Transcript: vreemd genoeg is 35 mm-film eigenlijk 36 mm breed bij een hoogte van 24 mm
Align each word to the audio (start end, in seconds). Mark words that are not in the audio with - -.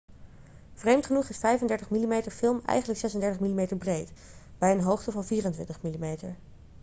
vreemd 0.73 1.05
genoeg 1.05 1.29
is 1.29 1.37
35 1.37 1.89
mm-film 1.89 2.61
eigenlijk 2.65 2.99
36 2.99 3.39
mm 3.39 3.77
breed 3.77 4.11
bij 4.57 4.71
een 4.71 4.81
hoogte 4.81 5.11
van 5.11 5.25
24 5.25 5.81
mm 5.81 6.15